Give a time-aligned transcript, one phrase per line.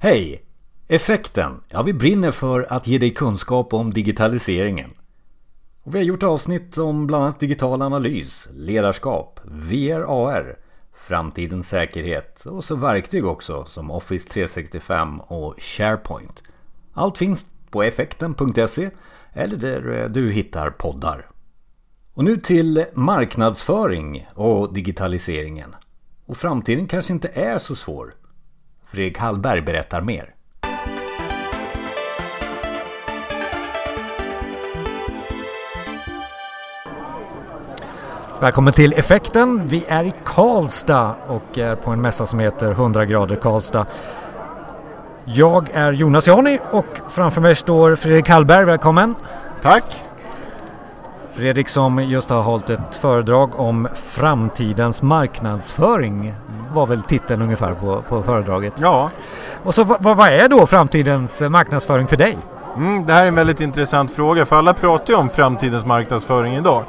[0.00, 0.42] Hej!
[0.88, 1.60] Effekten.
[1.68, 4.90] Ja, vi brinner för att ge dig kunskap om digitaliseringen.
[5.82, 10.58] Och vi har gjort avsnitt om bland annat digital analys, ledarskap, VR, AR,
[10.92, 16.42] framtidens säkerhet och så verktyg också som Office 365 och SharePoint.
[16.92, 18.90] Allt finns på effekten.se
[19.32, 21.30] eller där eh, du hittar poddar.
[22.14, 25.76] Och nu till marknadsföring och digitaliseringen.
[26.26, 28.14] Och framtiden kanske inte är så svår.
[28.90, 30.34] Fredrik Hallberg berättar mer.
[38.40, 39.68] Välkommen till Effekten.
[39.68, 43.86] Vi är i Karlstad och är på en mässa som heter 100 grader Karlstad.
[45.24, 48.64] Jag är Jonas Jani och framför mig står Fredrik Hallberg.
[48.64, 49.14] Välkommen!
[49.62, 50.07] Tack!
[51.38, 56.34] Fredrik som just har hållit ett föredrag om framtidens marknadsföring
[56.74, 58.72] var väl titeln ungefär på, på föredraget.
[58.76, 59.10] Ja.
[59.64, 62.38] Och så vad, vad är då framtidens marknadsföring för dig?
[62.76, 66.54] Mm, det här är en väldigt intressant fråga för alla pratar ju om framtidens marknadsföring
[66.54, 66.84] idag.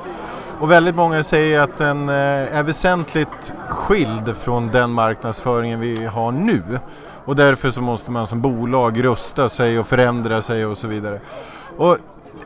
[0.59, 6.31] Och väldigt många säger att den eh, är väsentligt skild från den marknadsföringen vi har
[6.31, 6.63] nu.
[7.25, 11.19] Och därför så måste man som bolag rusta sig och förändra sig och så vidare.
[11.77, 11.97] Och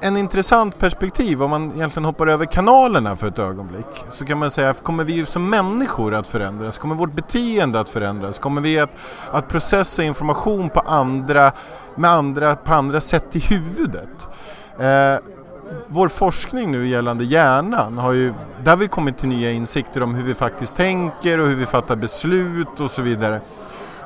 [0.02, 4.52] en intressant perspektiv om man egentligen hoppar över kanalerna för ett ögonblick så kan man
[4.52, 6.78] säga, kommer vi som människor att förändras?
[6.78, 8.40] Kommer vårt beteende att förändras?
[8.40, 8.90] Kommer vi att,
[9.32, 11.52] att processa information på andra,
[11.96, 14.28] med andra, på andra sätt i huvudet?
[14.80, 15.16] Eh,
[15.88, 20.16] vår forskning nu gällande hjärnan har ju, där har vi kommit till nya insikter om
[20.16, 23.42] hur vi faktiskt tänker och hur vi fattar beslut och så vidare.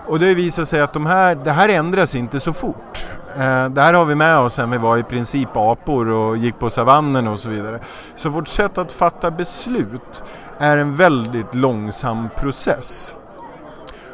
[0.08, 3.08] Och det har visat sig att de här, det här ändras inte så fort.
[3.38, 6.60] Eh, det här har vi med oss sen vi var i princip apor och gick
[6.60, 7.80] på savannen och så vidare.
[8.16, 10.24] Så vårt sätt att fatta beslut
[10.60, 13.16] är en väldigt långsam process.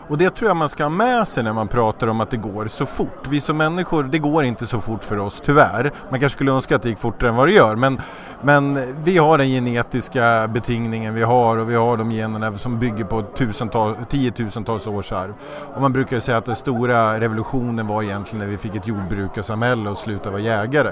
[0.07, 2.37] Och det tror jag man ska ha med sig när man pratar om att det
[2.37, 3.27] går så fort.
[3.29, 5.91] Vi som människor, det går inte så fort för oss tyvärr.
[6.09, 7.75] Man kanske skulle önska att det gick fortare än vad det gör.
[7.75, 8.01] Men,
[8.41, 13.05] men vi har den genetiska betingningen vi har och vi har de generna som bygger
[13.05, 15.33] på tusentals, tiotusentals års arv.
[15.75, 19.89] Och man brukar säga att den stora revolutionen var egentligen när vi fick ett jordbrukarsamhälle
[19.89, 20.91] och slutade vara jägare.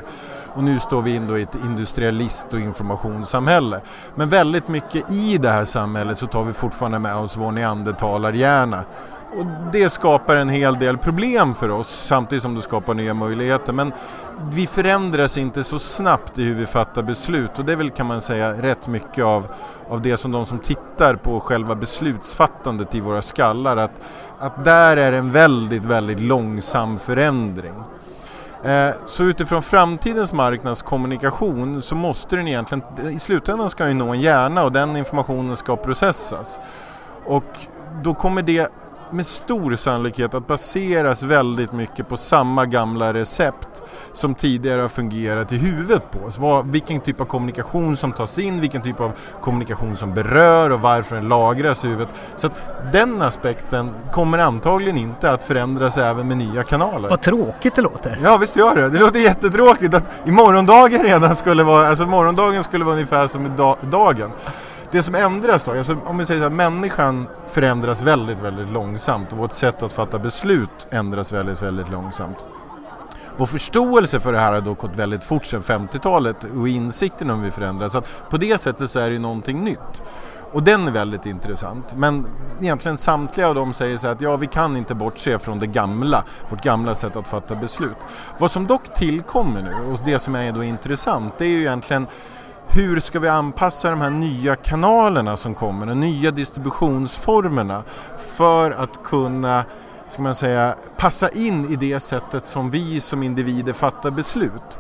[0.56, 3.82] Och nu står vi in då i ett industrialist och informationssamhälle.
[4.16, 8.84] Men väldigt mycket i det här samhället så tar vi fortfarande med oss vår neandertalarhjärna
[9.38, 13.74] och det skapar en hel del problem för oss samtidigt som det skapar nya möjligheter.
[13.74, 13.94] Men
[14.54, 18.06] vi förändras inte så snabbt i hur vi fattar beslut och det är väl kan
[18.06, 19.48] man säga rätt mycket av,
[19.90, 23.92] av det som de som tittar på själva beslutsfattandet i våra skallar att,
[24.40, 27.84] att där är en väldigt, väldigt långsam förändring.
[28.64, 34.20] Eh, så utifrån framtidens marknadskommunikation så måste den egentligen, i slutändan ska den nå en
[34.20, 36.60] hjärna och den informationen ska processas.
[37.26, 37.44] Och
[38.04, 38.72] då kommer det
[39.14, 43.84] med stor sannolikhet att baseras väldigt mycket på samma gamla recept
[44.14, 46.38] som tidigare har fungerat i huvudet på oss.
[46.38, 49.12] Vad, vilken typ av kommunikation som tas in, vilken typ av
[49.42, 52.10] kommunikation som berör och varför den lagras i huvudet.
[52.36, 52.54] Så att
[52.92, 57.10] den aspekten kommer antagligen inte att förändras även med nya kanaler.
[57.10, 58.20] Vad tråkigt det låter!
[58.24, 62.64] Ja visst gör det, det låter jättetråkigt att i morgondagen redan skulle vara, alltså morgondagen
[62.64, 63.50] skulle vara ungefär som i
[63.92, 64.32] dagen.
[64.92, 69.32] Det som ändras då, alltså om vi säger så här, människan förändras väldigt, väldigt långsamt
[69.32, 72.38] och vårt sätt att fatta beslut ändras väldigt, väldigt långsamt.
[73.38, 77.44] Vår förståelse för det här har då gått väldigt fort sedan 50-talet och insikten om
[77.44, 77.92] vi förändras.
[77.92, 80.02] Så att på det sättet så är det någonting nytt.
[80.52, 81.96] Och den är väldigt intressant.
[81.96, 82.28] Men
[82.62, 86.24] egentligen samtliga av dem säger så att ja, vi kan inte bortse från det gamla,
[86.50, 87.98] vårt gamla sätt att fatta beslut.
[88.40, 92.08] Vad som dock tillkommer nu och det som är då intressant det är ju egentligen
[92.74, 97.84] hur ska vi anpassa de här nya kanalerna som kommer, de nya distributionsformerna
[98.18, 99.64] för att kunna
[100.10, 104.80] ska man säga, passa in i det sättet som vi som individer fattar beslut.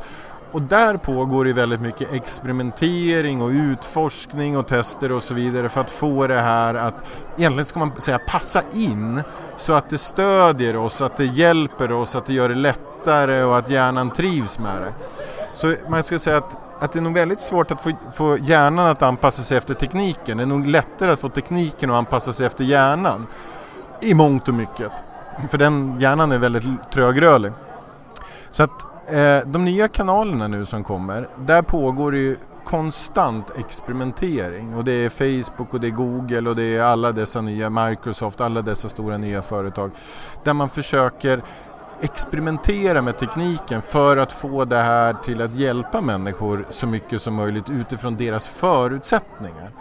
[0.51, 5.81] Och där pågår det väldigt mycket experimentering och utforskning och tester och så vidare för
[5.81, 7.03] att få det här att
[7.37, 9.23] egentligen ska man säga passa in
[9.57, 13.57] så att det stödjer oss, att det hjälper oss, att det gör det lättare och
[13.57, 14.93] att hjärnan trivs med det.
[15.53, 18.85] Så man ska säga att att det är nog väldigt svårt att få, få hjärnan
[18.85, 20.37] att anpassa sig efter tekniken.
[20.37, 23.27] Det är nog lättare att få tekniken att anpassa sig efter hjärnan.
[24.01, 24.91] I mångt och mycket.
[25.49, 27.51] För den hjärnan är väldigt trögrörlig.
[28.51, 34.75] Så att eh, de nya kanalerna nu som kommer, där pågår det ju konstant experimentering
[34.75, 38.41] och det är Facebook och det är Google och det är alla dessa nya Microsoft,
[38.41, 39.91] alla dessa stora nya företag
[40.43, 41.43] där man försöker
[42.01, 47.33] experimentera med tekniken för att få det här till att hjälpa människor så mycket som
[47.33, 49.71] möjligt utifrån deras förutsättningar.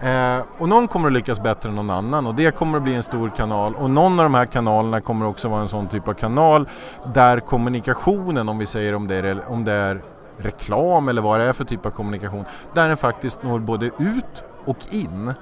[0.00, 2.94] Eh, och någon kommer att lyckas bättre än någon annan och det kommer att bli
[2.94, 6.08] en stor kanal och någon av de här kanalerna kommer också vara en sån typ
[6.08, 6.68] av kanal
[7.14, 10.02] där kommunikationen, om vi säger om det är, om det är
[10.36, 14.44] reklam eller vad det är för typ av kommunikation, där den faktiskt når både ut
[14.64, 15.34] och in.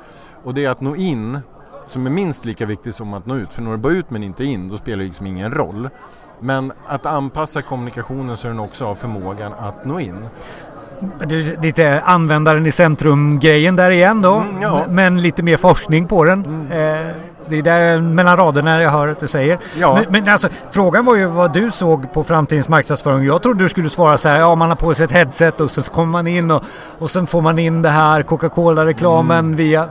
[0.44, 1.38] Och det är att nå in
[1.90, 3.52] som är minst lika viktigt som att nå ut.
[3.52, 5.88] För når du bara ut men inte in, då spelar det liksom ingen roll.
[6.40, 10.28] Men att anpassa kommunikationen så den också har förmågan att nå in.
[11.24, 14.84] Det är lite användaren i centrum-grejen där igen då, mm, ja.
[14.88, 16.44] men lite mer forskning på den.
[16.44, 17.06] Mm.
[17.06, 17.14] Eh,
[17.48, 19.58] det är där mellan raderna jag hör att du säger.
[19.78, 19.94] Ja.
[19.94, 23.26] Men, men alltså, frågan var ju vad du såg på framtidens marknadsföring.
[23.26, 25.70] Jag trodde du skulle svara så här, ja man har på sig ett headset och
[25.70, 26.62] sen kommer man in och,
[26.98, 29.56] och sen får man in det här Coca-Cola-reklamen mm.
[29.56, 29.88] via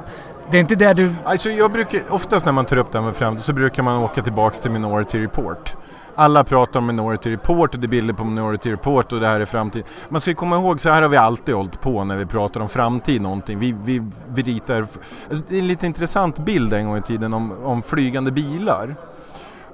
[0.51, 1.13] det är inte det du...
[1.23, 4.03] Alltså jag brukar, oftast när man tar upp det här med framtid så brukar man
[4.03, 5.75] åka tillbaks till Minority Report.
[6.15, 9.39] Alla pratar om Minority Report och det är bilder på Minority Report och det här
[9.39, 9.83] är framtid.
[10.09, 12.69] Man ska komma ihåg, så här har vi alltid hållit på när vi pratar om
[12.69, 13.59] framtid någonting.
[13.59, 17.33] Vi, vi, vi ritar, alltså det är en lite intressant bild en gång i tiden
[17.33, 18.95] om, om flygande bilar.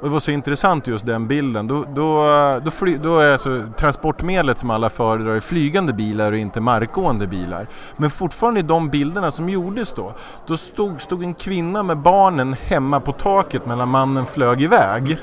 [0.04, 1.68] Och det var så intressant just den bilden.
[1.68, 2.26] Då, då,
[2.66, 7.68] då, fly, då är alltså transportmedlet som alla föredrar flygande bilar och inte markgående bilar.
[7.98, 10.14] Men fortfarande i de bilderna som gjordes då,
[10.48, 15.18] då stod, stod en kvinna med barnen hemma på taket medan mannen flög iväg.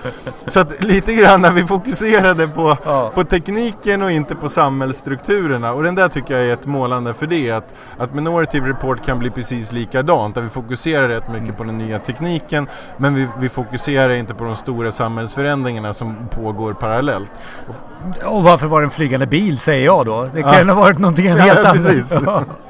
[0.47, 3.13] Så att lite grann när vi fokuserade på, ja.
[3.15, 5.73] på tekniken och inte på samhällsstrukturerna.
[5.73, 9.19] Och den där tycker jag är ett målande för det, att, att Minority Report kan
[9.19, 10.35] bli precis likadant.
[10.35, 12.67] Där vi fokuserar rätt mycket på den nya tekniken
[12.97, 17.31] men vi, vi fokuserar inte på de stora stora samhällsförändringarna som pågår parallellt.
[18.25, 20.29] Och varför var det en flygande bil säger jag då?
[20.35, 20.75] Det kan ja.
[20.75, 21.73] ha varit någonting ja, helt annat.
[21.73, 22.13] Precis.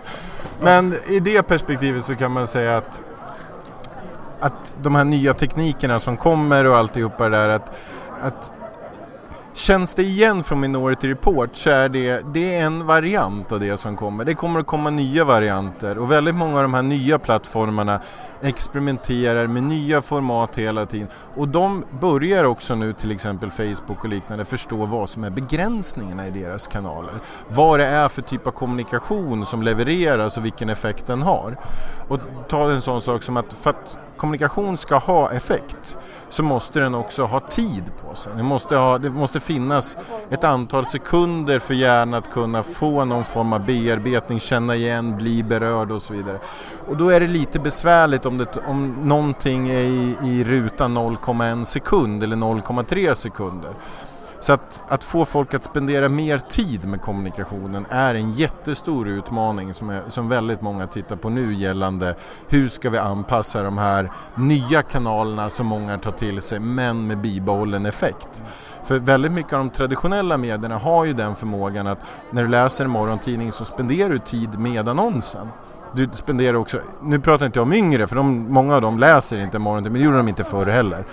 [0.60, 3.00] Men i det perspektivet så kan man säga att
[4.40, 7.72] att de här nya teknikerna som kommer och alltihopa det där att,
[8.22, 8.52] att
[9.60, 13.76] Känns det igen från Minority Report så är det, det är en variant av det
[13.76, 14.24] som kommer.
[14.24, 18.00] Det kommer att komma nya varianter och väldigt många av de här nya plattformarna
[18.42, 21.08] experimenterar med nya format hela tiden.
[21.36, 26.26] Och de börjar också nu till exempel Facebook och liknande förstå vad som är begränsningarna
[26.26, 27.14] i deras kanaler.
[27.48, 31.56] Vad det är för typ av kommunikation som levereras och vilken effekt den har.
[32.08, 36.80] Och ta en sån sak som att för att kommunikation ska ha effekt så måste
[36.80, 38.32] den också ha tid på sig.
[38.36, 39.96] Det måste, ha, det måste finnas
[40.30, 45.42] ett antal sekunder för hjärnan att kunna få någon form av bearbetning, känna igen, bli
[45.42, 46.38] berörd och så vidare.
[46.88, 51.64] Och då är det lite besvärligt om, det, om någonting är i, i rutan 0,1
[51.64, 53.74] sekund eller 0,3 sekunder.
[54.40, 59.74] Så att, att, få folk att spendera mer tid med kommunikationen är en jättestor utmaning
[59.74, 62.16] som, är, som väldigt många tittar på nu gällande
[62.48, 67.18] hur ska vi anpassa de här nya kanalerna som många tar till sig men med
[67.18, 68.42] bibehållen effekt.
[68.84, 71.98] För väldigt mycket av de traditionella medierna har ju den förmågan att
[72.30, 75.48] när du läser en morgontidning så spenderar du tid med annonsen
[75.94, 79.38] du spenderar också, nu pratar inte jag om yngre för de, många av dem läser
[79.38, 81.04] inte morgontidningen, men det gjorde de inte förr heller.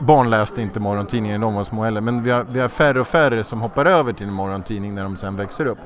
[0.00, 3.00] Barn läste inte morgontidningen när de var små heller, men vi har, vi har färre
[3.00, 5.78] och färre som hoppar över till en morgontidning när de sen växer upp.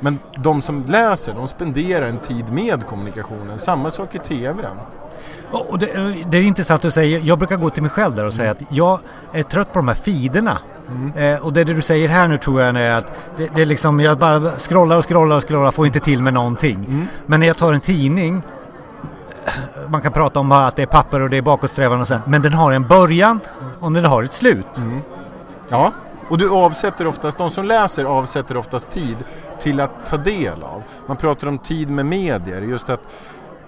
[0.00, 4.62] Men de som läser, de spenderar en tid med kommunikationen, samma sak i TV.
[5.50, 5.86] Och det,
[6.30, 8.50] det, är intressant att du säger, jag brukar gå till mig själv där och säga
[8.50, 9.00] att jag
[9.32, 10.58] är trött på de här feederna.
[10.88, 11.34] Mm.
[11.34, 13.66] Eh, och det, det du säger här nu tror jag är att det, det är
[13.66, 16.84] liksom, jag bara scrollar och scrollar och scrollar, får inte till med någonting.
[16.88, 17.06] Mm.
[17.26, 18.42] Men när jag tar en tidning,
[19.88, 22.42] man kan prata om att det är papper och det är bakåtsträvan och sen, men
[22.42, 23.40] den har en början
[23.80, 24.76] och den har ett slut.
[24.76, 25.00] Mm.
[25.68, 25.92] Ja,
[26.28, 29.16] och du avsätter oftast, de som läser avsätter oftast tid
[29.60, 30.82] till att ta del av.
[31.06, 33.00] Man pratar om tid med medier, just att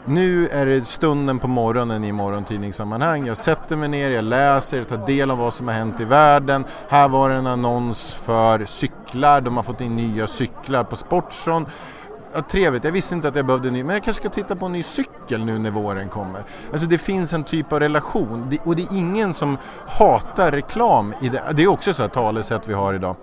[0.05, 3.27] nu är det stunden på morgonen i morgontidningssammanhang.
[3.27, 6.65] Jag sätter mig ner, jag läser, tar del av vad som har hänt i världen.
[6.89, 11.67] Här var en annons för cyklar, de har fått in nya cyklar på Sportson.
[12.35, 14.57] Ja, trevligt, jag visste inte att jag behövde en ny, men jag kanske ska titta
[14.57, 16.45] på en ny cykel nu när våren kommer.
[16.73, 21.29] Alltså det finns en typ av relation och det är ingen som hatar reklam i
[21.29, 21.43] det.
[21.53, 23.17] Det är också så här talesätt vi har idag.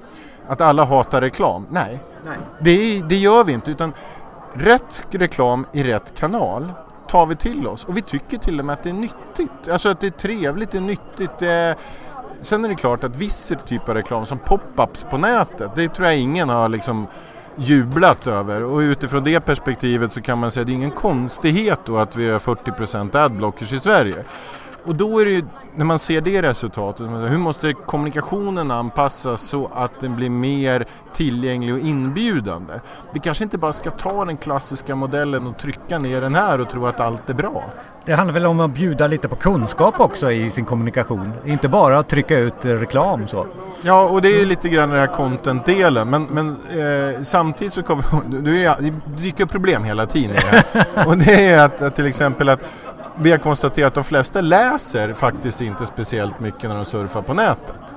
[0.48, 1.68] Att alla hatar reklam.
[1.70, 2.38] Nej, Nej.
[2.60, 3.72] Det, det gör vi inte.
[3.72, 3.94] utan
[4.54, 6.74] rätt reklam i rätt kanal
[7.08, 9.70] tar vi till oss och vi tycker till och med att det är nyttigt.
[9.72, 11.38] Alltså att det är trevligt, det är nyttigt.
[11.40, 11.76] Det är...
[12.40, 16.08] Sen är det klart att viss typ av reklam som pop-ups på nätet, det tror
[16.08, 17.08] jag ingen har liksom
[17.56, 21.80] jublat över och utifrån det perspektivet så kan man säga att det är ingen konstighet
[21.86, 24.24] då att vi har 40% adblockers i Sverige.
[24.84, 25.44] Och då är det ju,
[25.76, 31.74] när man ser det resultatet, hur måste kommunikationen anpassas så att den blir mer tillgänglig
[31.74, 32.74] och inbjudande?
[33.14, 36.70] Vi kanske inte bara ska ta den klassiska modellen och trycka ner den här och
[36.70, 37.64] tro att allt är bra.
[38.06, 42.00] Det handlar väl om att bjuda lite på kunskap också i sin kommunikation, inte bara
[42.00, 43.48] att trycka ut reklam så.
[43.82, 48.04] Ja, och det är lite grann den här content-delen, men, men eh, samtidigt så kommer
[48.42, 51.08] det dyker problem hela tiden i det här.
[51.08, 52.60] och det är att, att till exempel att
[53.18, 57.34] vi har konstaterat att de flesta läser faktiskt inte speciellt mycket när de surfar på
[57.34, 57.96] nätet.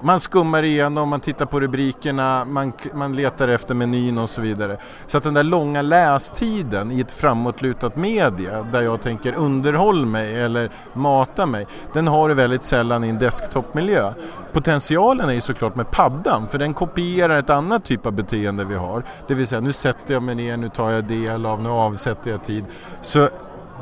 [0.00, 4.78] Man skummar igenom, man tittar på rubrikerna, man, man letar efter menyn och så vidare.
[5.06, 10.40] Så att den där långa lästiden i ett framåtlutat media där jag tänker underhåll mig
[10.40, 14.12] eller mata mig, den har du väldigt sällan i en desktopmiljö.
[14.52, 18.74] Potentialen är ju såklart med paddan för den kopierar ett annat typ av beteende vi
[18.74, 19.02] har.
[19.26, 22.30] Det vill säga nu sätter jag mig ner, nu tar jag del av, nu avsätter
[22.30, 22.64] jag tid.
[23.02, 23.28] Så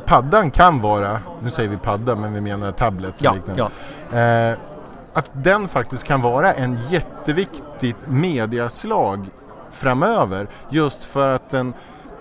[0.07, 3.71] paddan kan vara, nu säger vi padda men vi menar tablet ja, ja.
[4.19, 4.59] Eh,
[5.13, 9.29] att den faktiskt kan vara en jätteviktigt mediaslag
[9.71, 11.75] framöver just för att den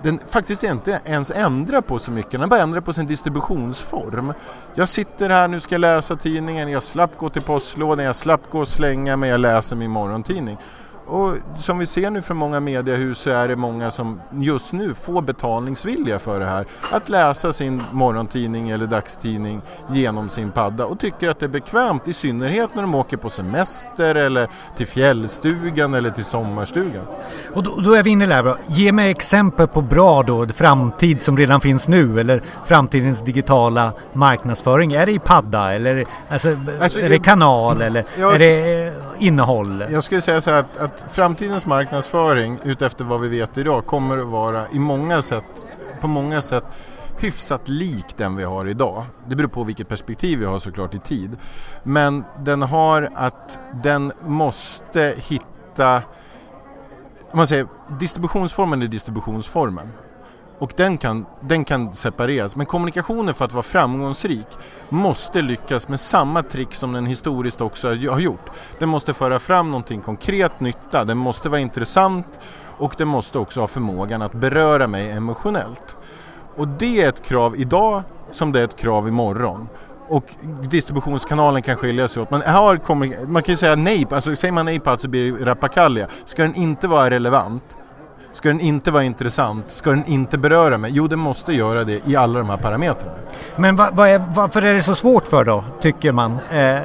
[0.05, 4.33] den faktiskt inte ens ändrar på så mycket, den bara ändrar på sin distributionsform.
[4.75, 8.59] Jag sitter här, nu ska läsa tidningen, jag slapp gå till postlådan, jag slapp gå
[8.59, 10.57] och slänga mig, jag läser min morgontidning.
[11.07, 14.93] Och som vi ser nu från många mediehus så är det många som just nu
[14.93, 16.65] får betalningsvilja för det här.
[16.91, 22.07] Att läsa sin morgontidning eller dagstidning genom sin padda och tycker att det är bekvämt
[22.07, 24.47] i synnerhet när de åker på semester eller
[24.77, 27.05] till fjällstugan eller till sommarstugan.
[27.53, 31.37] Och då, då är vi inne där, ge mig exempel på bra då, framtid som
[31.37, 34.93] redan finns nu eller framtidens digitala marknadsföring.
[34.93, 39.83] Är det i padda eller alltså, alltså, är det kanal eller jag, är det innehåll?
[39.91, 44.17] Jag skulle säga så här att, att framtidens marknadsföring utefter vad vi vet idag kommer
[44.17, 45.67] att vara i många sätt,
[46.01, 46.63] på många sätt
[47.19, 49.05] hyfsat lik den vi har idag.
[49.27, 51.37] Det beror på vilket perspektiv vi har såklart i tid.
[51.83, 55.95] Men den har att den måste hitta,
[57.31, 57.67] om man säger
[57.99, 59.91] distributionsformen är distributionsformen.
[60.59, 62.55] Och den kan, den kan separeras.
[62.55, 64.47] Men kommunikationen för att vara framgångsrik
[64.89, 68.51] måste lyckas med samma trick som den historiskt också har gjort.
[68.79, 72.39] Den måste föra fram någonting konkret nytta, den måste vara intressant
[72.77, 75.97] och den måste också ha förmågan att beröra mig emotionellt.
[76.55, 79.67] Och det är ett krav idag som det är ett krav imorgon.
[80.07, 82.31] Och distributionskanalen kan skilja sig åt.
[82.31, 85.31] Man, har man kan ju säga nej, alltså säger man nej på allt så blir
[85.31, 86.07] det rappakalja.
[86.25, 87.77] Ska den inte vara relevant
[88.35, 89.71] Ska den inte vara intressant?
[89.71, 90.91] Ska den inte beröra mig?
[90.93, 93.17] Jo, den måste göra det i alla de här parametrarna.
[93.55, 96.31] Men va, va är, varför är det så svårt för då, tycker man?
[96.31, 96.79] Eh,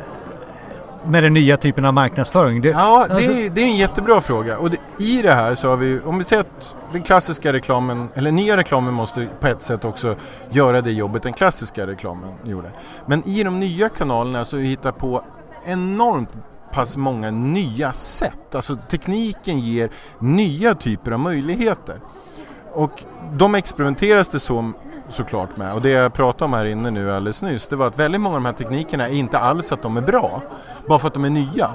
[1.05, 2.63] med den nya typen av marknadsföring?
[2.63, 3.33] Det, ja, det, alltså...
[3.33, 4.59] är, det, är, en jättebra fråga.
[4.59, 8.09] Och det, i det här så har vi, om vi säger att den klassiska reklamen,
[8.15, 10.17] eller nya reklamen måste på ett sätt också
[10.51, 12.71] göra det jobbet den klassiska reklamen gjorde.
[13.07, 15.25] Men i de nya kanalerna så hittar på
[15.65, 16.31] enormt
[16.73, 18.55] pass många nya sätt.
[18.55, 22.01] Alltså tekniken ger nya typer av möjligheter.
[22.73, 24.73] Och de experimenteras det så
[25.13, 25.75] såklart med.
[25.75, 28.37] Och det jag pratade om här inne nu alldeles nyss, det var att väldigt många
[28.37, 30.43] av de här teknikerna är inte alls att de är bra,
[30.89, 31.71] bara för att de är nya.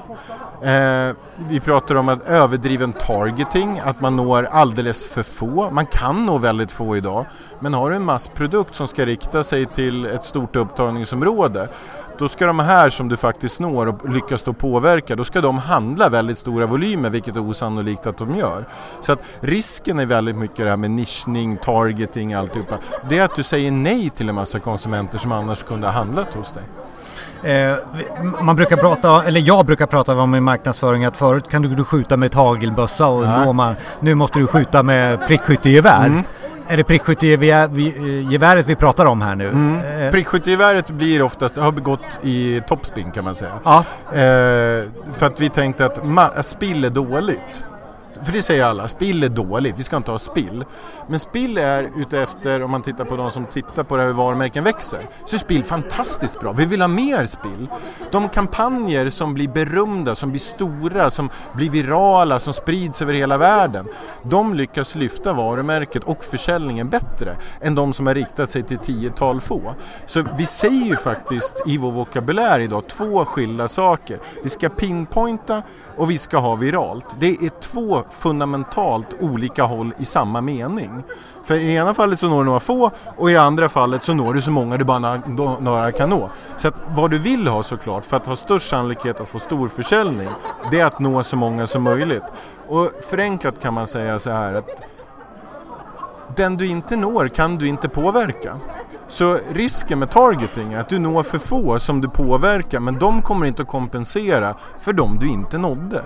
[0.61, 1.15] Eh,
[1.49, 5.69] vi pratar om att överdriven targeting, att man når alldeles för få.
[5.71, 7.25] Man kan nå väldigt få idag,
[7.59, 11.69] men har du en massprodukt som ska rikta sig till ett stort upptagningsområde
[12.17, 15.57] då ska de här som du faktiskt når och lyckas då påverka, då ska de
[15.57, 18.67] handla väldigt stora volymer, vilket är osannolikt att de gör.
[19.01, 22.77] Så att risken är väldigt mycket det här med nischning, targeting, alltihopa.
[23.09, 26.33] Det är att du säger nej till en massa konsumenter som annars kunde ha handlat
[26.33, 26.63] hos dig.
[27.43, 27.77] Eh,
[28.41, 31.83] man brukar prata, eller jag brukar prata om i marknadsföring att förut kan du, du
[31.83, 33.75] skjuta med ett hagelbössa och ja.
[33.99, 36.05] nu måste du skjuta med prickskyttegevär.
[36.05, 36.23] Mm.
[36.67, 39.47] Är det prickskyttegeväret vi pratar om här nu?
[39.47, 40.01] Mm.
[40.01, 43.59] Eh, prickskyttegeväret blir oftast, har gått i toppspin kan man säga.
[43.63, 43.85] Ja.
[44.07, 47.65] Eh, för att vi tänkte att spill är dåligt.
[48.23, 50.65] För det säger alla, spill är dåligt, vi ska inte ha spill.
[51.07, 54.07] Men spill är ute efter, om man tittar på de som tittar på det här
[54.07, 56.51] hur varumärken växer, så är spill fantastiskt bra.
[56.51, 57.67] Vi vill ha mer spill.
[58.11, 63.37] De kampanjer som blir berömda, som blir stora, som blir virala, som sprids över hela
[63.37, 63.87] världen,
[64.23, 69.41] de lyckas lyfta varumärket och försäljningen bättre än de som har riktat sig till tiotal
[69.41, 69.75] få.
[70.05, 74.19] Så vi säger ju faktiskt i vår vokabulär idag två skilda saker.
[74.43, 75.63] Vi ska pinpointa
[75.97, 77.15] och vi ska ha viralt.
[77.19, 81.03] Det är två fundamentalt olika håll i samma mening.
[81.43, 84.13] För i ena fallet så når du några få och i det andra fallet så
[84.13, 85.21] når du så många du bara
[85.59, 86.29] några kan nå.
[86.57, 89.67] Så att vad du vill ha såklart för att ha störst sannolikhet att få stor
[89.67, 90.29] försäljning
[90.71, 92.23] det är att nå så många som möjligt.
[92.67, 94.81] Och förenklat kan man säga så här att
[96.35, 98.59] den du inte når kan du inte påverka.
[99.07, 103.21] Så risken med targeting är att du når för få som du påverkar men de
[103.21, 106.01] kommer inte att kompensera för de du inte nådde.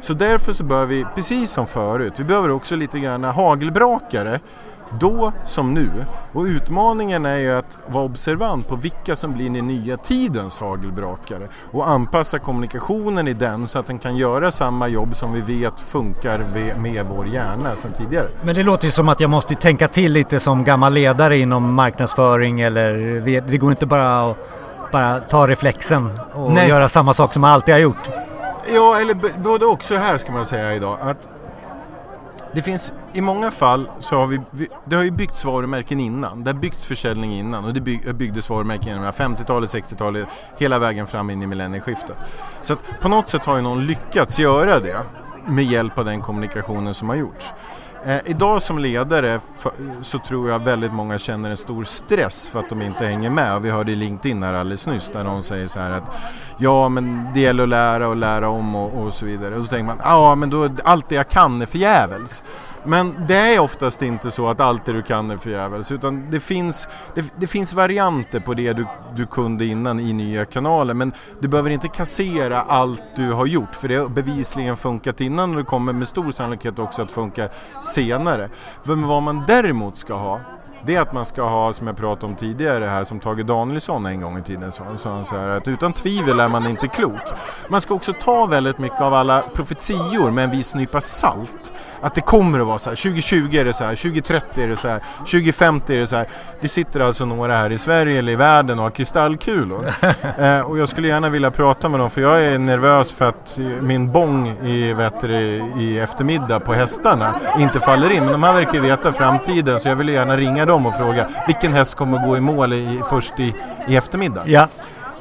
[0.00, 4.40] Så därför så behöver vi, precis som förut, vi behöver också lite grann hagelbrakare
[5.00, 5.90] då som nu.
[6.32, 11.48] Och utmaningen är ju att vara observant på vilka som blir den nya tidens hagelbrakare
[11.70, 15.80] och anpassa kommunikationen i den så att den kan göra samma jobb som vi vet
[15.80, 16.38] funkar
[16.78, 18.28] med vår hjärna sedan tidigare.
[18.42, 21.74] Men det låter ju som att jag måste tänka till lite som gammal ledare inom
[21.74, 24.36] marknadsföring eller det går inte bara att
[24.92, 26.68] bara ta reflexen och Nej.
[26.68, 28.10] göra samma sak som man alltid har gjort.
[28.74, 30.98] Ja, eller både också här ska man säga idag.
[31.02, 31.28] Att
[32.54, 34.40] det finns i många fall så har vi,
[34.84, 36.44] det har ju byggts varumärken innan.
[36.44, 40.28] Det har byggts försäljning innan och det bygg, byggdes varumärken genom 50-talet, 60-talet,
[40.58, 42.16] hela vägen fram in i millennieskiftet.
[42.62, 44.98] Så att på något sätt har ju någon lyckats göra det
[45.46, 47.50] med hjälp av den kommunikationen som har gjorts.
[48.04, 49.40] Eh, idag som ledare
[50.02, 53.62] så tror jag väldigt många känner en stor stress för att de inte hänger med.
[53.62, 56.16] Vi hörde i LinkedIn här alldeles nyss där någon säger så här att
[56.58, 59.56] ja men det gäller att lära och lära om och, och så vidare.
[59.56, 62.42] Och så tänker man ja men då allt det jag kan är förgäves.
[62.84, 66.40] Men det är oftast inte så att allt det du kan är förgäves utan det
[66.40, 68.86] finns, det, det, finns varianter på det du,
[69.16, 73.76] du kunde innan i nya kanaler men du behöver inte kassera allt du har gjort
[73.76, 77.48] för det har bevisligen funkat innan och det kommer med stor sannolikhet också att funka
[77.84, 78.48] senare.
[78.84, 80.40] Men vad man däremot ska ha
[80.86, 84.06] det är att man ska ha, som jag pratade om tidigare här, som Tage Danielsson
[84.06, 87.20] en gång i tiden sa, så här, att utan tvivel är man inte klok.
[87.68, 91.72] Man ska också ta väldigt mycket av alla profetior med en viss nypa salt.
[92.00, 94.76] Att det kommer att vara så här, 2020 är det så här, 2030 är det
[94.76, 96.28] så här, 2050 är det så här.
[96.60, 99.86] Det sitter alltså några här i Sverige eller i världen och har kristallkulor.
[100.38, 103.58] eh, och jag skulle gärna vilja prata med dem för jag är nervös för att
[103.80, 108.22] min bång i, vet i eftermiddag på hästarna inte faller in.
[108.22, 111.28] Men de här verkar veta framtiden så jag vill gärna ringa dem dem och fråga
[111.46, 113.54] vilken häst kommer gå i mål i, först i,
[113.88, 114.42] i eftermiddag.
[114.46, 114.68] Ja.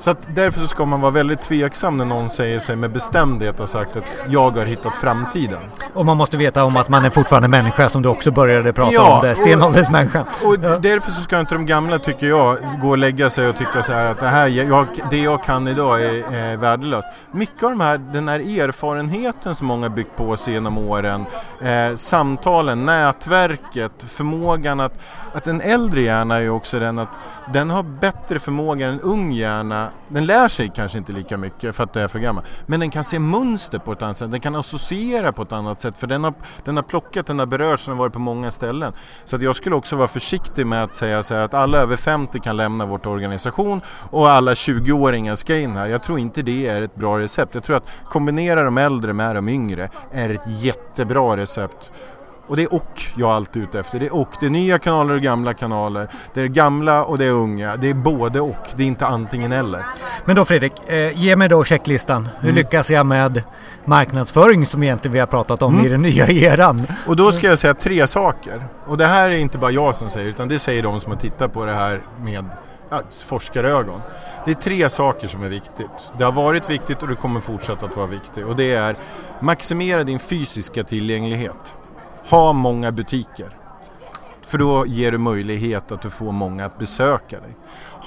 [0.02, 3.60] Så att därför så ska man vara väldigt tveksam när någon säger sig med bestämdhet
[3.60, 5.60] och sagt att jag har hittat framtiden.
[5.94, 8.94] Och man måste veta om att man är fortfarande människa som du också började prata
[8.94, 10.26] ja, om, det stenåldersmänniskan.
[10.44, 10.78] Och ja.
[10.78, 13.94] därför så ska inte de gamla, tycker jag, gå och lägga sig och tycka så
[13.94, 17.08] här att det, här, jag, det jag kan idag är, är värdelöst.
[17.32, 21.26] Mycket av de här, den här erfarenheten som många byggt på sig genom åren,
[21.62, 24.94] eh, samtalen, nätverket, förmågan att,
[25.34, 27.10] att en äldre hjärna är också den att
[27.54, 29.88] den har bättre förmåga än en ung hjärna.
[30.08, 32.44] Den lär sig kanske inte lika mycket för att det är för gammal.
[32.66, 34.32] Men den kan se mönster på ett annat sätt.
[34.32, 35.98] Den kan associera på ett annat sätt.
[35.98, 36.34] För den har,
[36.64, 38.94] den har plockat, den har berörts, den har varit på många ställen.
[39.26, 41.96] Så att jag skulle också vara försiktig med att säga så här att alla över
[41.96, 45.88] 50 kan lämna vår organisation och alla 20-åringar ska in här.
[45.88, 47.56] Jag tror inte det är ett bra recept.
[47.56, 51.92] Jag tror att kombinera de äldre med de yngre är ett jättebra recept.
[52.52, 54.00] Och det är och jag är alltid ute efter.
[54.00, 54.30] Det är och.
[54.40, 56.08] Det är nya kanaler och gamla kanaler.
[56.34, 57.76] Det är gamla och det är unga.
[57.76, 58.68] Det är både och.
[58.76, 59.86] Det är inte antingen eller.
[60.26, 62.30] Men då Fredrik, eh, ge mig då checklistan.
[62.40, 62.56] Hur mm.
[62.56, 63.44] lyckas jag med
[63.86, 65.86] marknadsföring som egentligen vi har pratat om mm.
[65.86, 66.88] i den nya eran?
[67.08, 68.66] Och då ska jag säga tre saker.
[68.86, 71.20] Och det här är inte bara jag som säger utan det säger de som har
[71.20, 72.46] tittat på det här med
[72.90, 74.02] ja, forskarögon.
[74.46, 76.14] Det är tre saker som är viktigt.
[76.18, 78.46] Det har varit viktigt och det kommer fortsätta att vara viktigt.
[78.46, 78.96] Och det är
[79.40, 81.76] maximera din fysiska tillgänglighet.
[82.32, 83.50] Ha många butiker.
[84.42, 87.58] För då ger du möjlighet att du får många att besöka dig.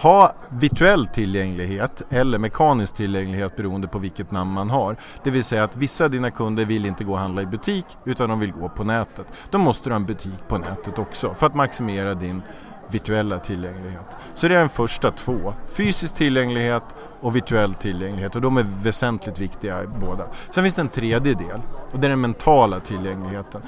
[0.02, 4.96] Ha virtuell tillgänglighet eller mekanisk tillgänglighet beroende på vilket namn man har.
[5.24, 7.86] Det vill säga att vissa av dina kunder vill inte gå och handla i butik
[8.04, 9.26] utan de vill gå på nätet.
[9.50, 12.42] Då måste du ha en butik på nätet också för att maximera din
[12.88, 14.16] virtuella tillgänglighet.
[14.34, 15.54] Så det är den första två.
[15.76, 16.84] Fysisk tillgänglighet
[17.20, 20.26] och virtuell tillgänglighet och de är väsentligt viktiga båda.
[20.50, 21.60] Sen finns det en tredje del
[21.92, 23.62] och det är den mentala tillgängligheten.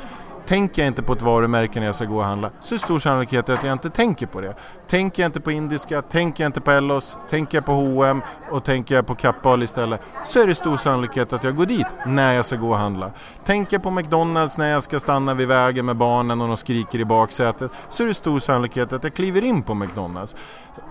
[0.47, 2.85] Tänker jag inte på ett varumärke när jag ska gå och handla så är det
[2.85, 4.55] stor sannolikhet att jag inte tänker på det.
[4.89, 8.65] Tänker jag inte på indiska, tänker jag inte på Ellos, tänker jag på H&M och
[8.65, 12.33] tänker jag på Kappahl istället så är det stor sannolikhet att jag går dit när
[12.33, 13.11] jag ska gå och handla.
[13.45, 16.99] Tänker jag på McDonalds när jag ska stanna vid vägen med barnen och de skriker
[16.99, 20.37] i baksätet så är det stor sannolikhet att jag kliver in på McDonalds.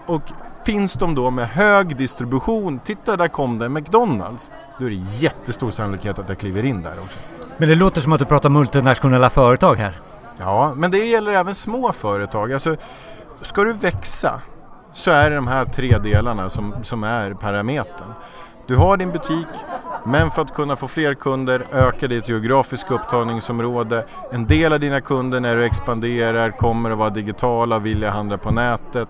[0.06, 0.22] Och
[0.66, 5.72] finns de då med hög distribution, titta där kom det McDonalds, då är det jättestor
[5.72, 7.20] sannolikhet att jag kliver in där också.
[7.58, 10.00] Men det låter som att du pratar multinationella företag här.
[10.38, 12.54] Ja, men det gäller även små företag.
[12.54, 12.76] Alltså,
[13.42, 14.42] ska du växa
[14.94, 18.14] så är det de här tre delarna som, som är parametern.
[18.68, 19.48] Du har din butik,
[20.06, 24.06] men för att kunna få fler kunder, öka ditt geografiska upptagningsområde.
[24.32, 28.38] En del av dina kunder när du expanderar kommer att vara digitala och vilja handla
[28.38, 29.10] på nätet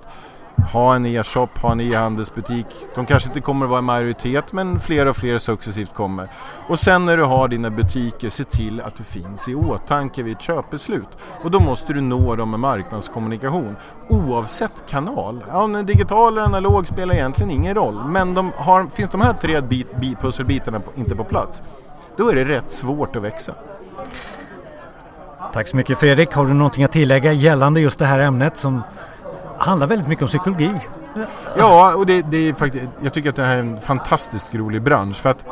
[0.73, 2.65] ha en e-shop, ha en e-handelsbutik.
[2.95, 6.31] De kanske inte kommer att vara i majoritet men fler och fler successivt kommer.
[6.67, 10.35] Och sen när du har dina butiker, se till att du finns i åtanke vid
[10.35, 11.17] ett köpbeslut.
[11.43, 13.75] Och då måste du nå dem med marknadskommunikation.
[14.09, 15.43] Oavsett kanal.
[15.51, 18.03] Ja, digital eller analog spelar egentligen ingen roll.
[18.07, 21.63] Men de har, finns de här tre bit, bit, pusselbitarna inte på plats,
[22.17, 23.53] då är det rätt svårt att växa.
[25.53, 26.33] Tack så mycket Fredrik.
[26.33, 28.81] Har du någonting att tillägga gällande just det här ämnet som
[29.57, 30.71] handlar väldigt mycket om psykologi?
[31.57, 34.81] Ja, och det, det är faktiskt, jag tycker att det här är en fantastiskt rolig
[34.81, 35.45] bransch för att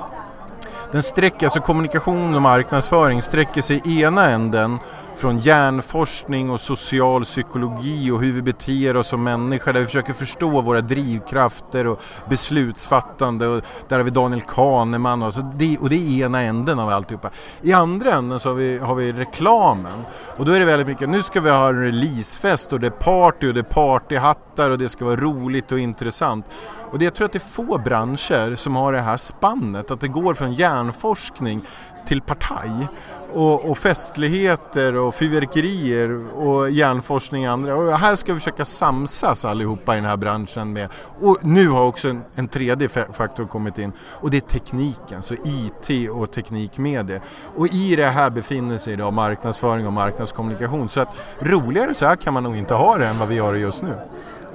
[0.93, 4.79] den sträcker, alltså kommunikation och marknadsföring sträcker sig i ena änden
[5.15, 10.13] från hjärnforskning och social psykologi och hur vi beter oss som människor där vi försöker
[10.13, 15.89] förstå våra drivkrafter och beslutsfattande och där har vi Daniel Kahneman och, så det, och
[15.89, 17.29] det är ena änden av alltihopa.
[17.61, 20.01] I andra änden så har vi, har vi reklamen
[20.37, 22.91] och då är det väldigt mycket, nu ska vi ha en releasefest och det är
[22.91, 26.45] party och det är partyhattar och det ska vara roligt och intressant.
[26.93, 30.01] Och det, jag tror att det är få branscher som har det här spannet, att
[30.01, 31.61] det går från hjärnforskning
[32.05, 32.87] till partaj
[33.33, 37.75] och, och festligheter och fyrverkerier och hjärnforskning och andra.
[37.75, 40.89] Och här ska vi försöka samsas allihopa i den här branschen med.
[41.21, 45.33] Och nu har också en, en tredje faktor kommit in och det är tekniken, så
[45.33, 47.21] IT och teknikmedier.
[47.55, 50.89] Och i det här befinner sig idag marknadsföring och marknadskommunikation.
[50.89, 53.53] Så att roligare så här kan man nog inte ha det än vad vi har
[53.53, 53.95] det just nu.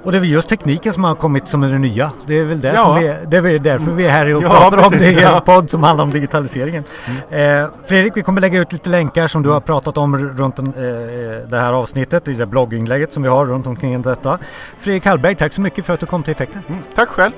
[0.03, 2.11] Och det är väl just tekniken som har kommit som är det nya.
[2.25, 2.97] Det är väl där ja.
[2.99, 5.41] vi är, det är därför vi är här och ja, pratar om det i en
[5.41, 6.83] podd som handlar om digitaliseringen.
[7.29, 7.63] Mm.
[7.63, 10.67] Eh, Fredrik, vi kommer lägga ut lite länkar som du har pratat om runt den,
[10.67, 14.39] eh, det här avsnittet i det blogginlägget som vi har runt omkring detta.
[14.79, 16.61] Fredrik Hallberg, tack så mycket för att du kom till Effekten.
[16.67, 17.33] Mm, tack själv.